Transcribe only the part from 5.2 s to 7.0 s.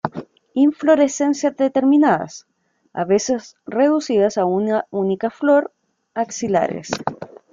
flor, axilares.